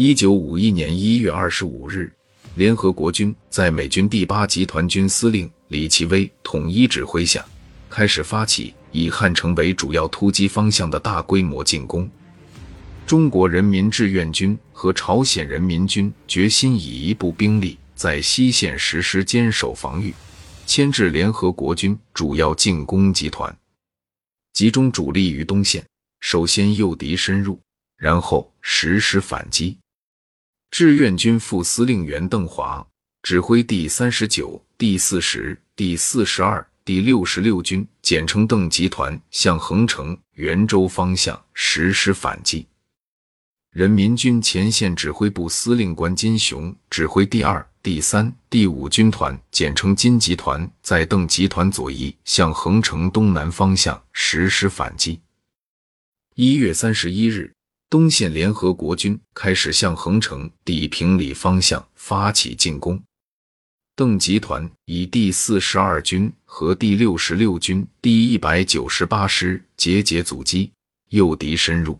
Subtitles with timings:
[0.00, 2.08] 一九五一年一月二十五日，
[2.54, 7.44] 联合国军在美军第八集团军司令李奇微统一指挥下，
[7.90, 12.08] 开始发起以汉城为主要突击方向的大规模进攻。
[13.08, 20.14] 中国人民志愿军和朝鲜人民军决心以一部兵力在西线实施坚守防御，
[20.64, 23.52] 牵制联合国军主要进攻集团，
[24.52, 25.84] 集中主力于东线，
[26.20, 27.60] 首先诱敌深入，
[27.96, 29.76] 然后实施反击。
[30.70, 32.86] 志愿军副司令员邓华
[33.22, 42.66] 指挥第三十九、第四十、第四十二、第六十六军（简称邓集团）向横城、袁州方向实施反击。
[43.72, 55.20] 人民军前线指挥部司令官金雄指挥第二、第三、第五军团（简称金集团）在邓集团左翼向横城东南方向实施反击。
[56.34, 57.57] 一月三十一日。
[57.90, 63.02] 东线联合国军开始向横城、地平里方向发起进攻。
[63.96, 70.70] 邓集团以第四十二军和第六十六军第一百九十八师节节阻击，
[71.08, 71.98] 诱敌深入。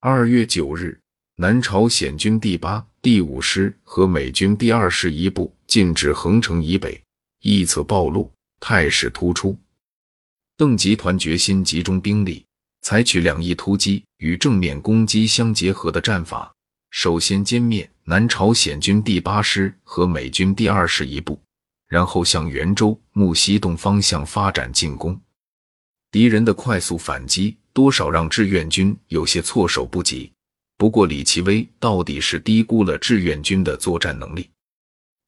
[0.00, 0.98] 二月九日，
[1.36, 6.98] 南朝鲜军第八、第五师和美军第二师一部进至横城以北，
[7.42, 9.54] 一侧暴露，态势突出。
[10.56, 12.47] 邓集团决心集中兵力。
[12.88, 16.50] 采取两翼突击与正面攻击相结合的战法，
[16.90, 21.38] 首先歼灭南朝鲜军第八师和美军第二师一部，
[21.86, 25.20] 然后向袁州、木樨洞方向发展进攻。
[26.10, 30.32] 敌人的快速反击多少让志愿军有些措手不及。
[30.78, 34.48] 不过，李奇微到底是低估了志愿军的作战能力。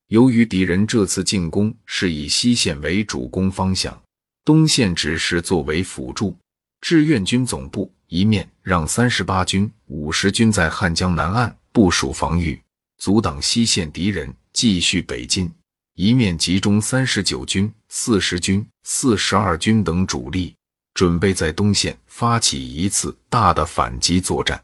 [0.07, 4.03] 由于敌人这次进攻是以西线为主攻方向，
[4.47, 6.35] 东线只是作为辅助。
[6.81, 12.61] 志愿军总部一面让三十八军、五十军在汉江南岸部署防御，
[12.99, 15.47] 阻挡西线敌人继续北进；
[15.95, 20.55] 一面集中三十九军、四十军、四十二军等主力，
[20.95, 24.61] 准备在东线发起一次大的反击作战。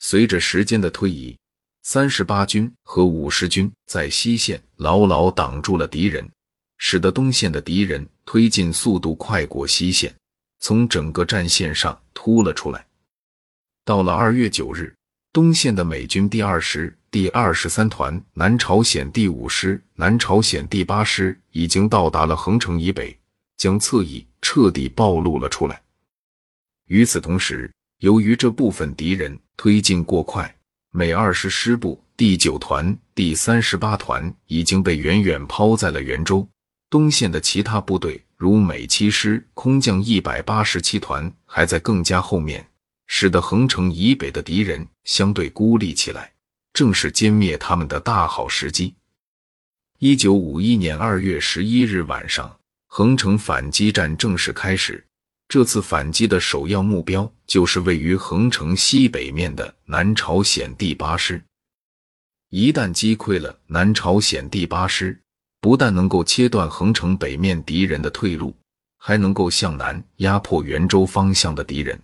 [0.00, 1.36] 随着时间的推移，
[1.82, 6.28] 三十八军和五十军在西线牢牢挡住了敌人，
[6.78, 10.12] 使得东线的敌人推进速度快过西线。
[10.62, 12.86] 从整个战线上突了出来。
[13.84, 14.94] 到了二月九日，
[15.32, 23.18] 东线的美军第二师、第二十三团、南朝鲜第五师、南朝鲜第八师已经到达了横城以北，
[23.56, 25.82] 将侧翼彻底暴露了出来。
[26.86, 27.68] 与此同时，
[27.98, 30.56] 由于这部分敌人推进过快，
[30.92, 36.48] 美二十师部第九团、第三十八团已经被远远抛在了袁州。
[36.88, 38.24] 东线的其他部队。
[38.42, 42.66] 如美七师空降一百八十七团还在更加后面，
[43.06, 46.32] 使得横城以北的敌人相对孤立起来，
[46.72, 48.96] 正是歼灭他们的大好时机。
[50.00, 52.58] 一九五一年二月十一日晚上，
[52.88, 55.06] 横城反击战正式开始。
[55.46, 61.40] 这次反击的首要目标就是位于横城西北面的南朝鲜第八师。
[62.50, 65.21] 一旦击溃了南朝鲜第八师，
[65.62, 68.52] 不但能够切断横城北面敌人的退路，
[68.98, 71.98] 还能够向南压迫袁州方向的敌人。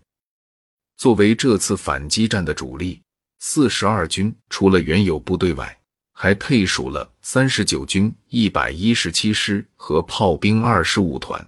[0.96, 3.02] 作为这次反击战的主力，
[3.40, 5.76] 四十二军除了原有部队外，
[6.12, 11.44] 还配属了三十九军一百一十七师和炮兵二十五团。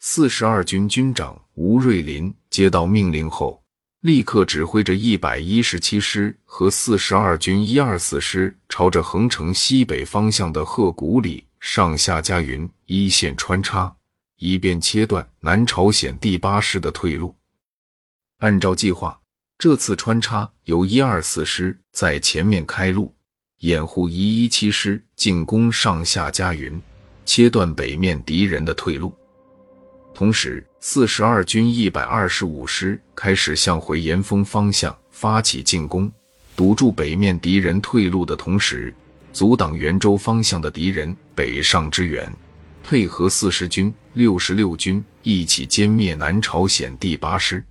[0.00, 3.59] 四十二军军长吴瑞林接到命令后。
[4.00, 13.94] 立刻指挥着一百一十七师和四十二军一二四师，朝着横城西北方向的鹤谷里、上下家云一线穿插，
[14.38, 17.36] 以便切断南朝鲜第八师的退路。
[18.38, 19.20] 按照计划，
[19.58, 23.14] 这次穿插由一二四师在前面开路，
[23.58, 26.80] 掩护一一七师进攻上下家云，
[27.26, 29.14] 切断北面敌人的退路。
[30.12, 36.10] 同时，四十二军一百二十五师开始向回岩峰方向发起进攻，
[36.54, 38.94] 堵住北面敌人退路的同时，
[39.32, 42.30] 阻挡袁州方向的敌人北上支援，
[42.82, 47.64] 配合四十军、六十六军一起歼灭南朝鲜第八师。